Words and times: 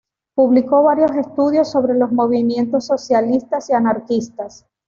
Publicó 0.33 0.81
varios 0.81 1.11
estudios 1.11 1.69
sobre 1.69 1.93
los 1.93 2.11
movimientos 2.11 2.87
socialistas 2.87 3.69
y 3.69 3.73
anarquistas. 3.73 4.65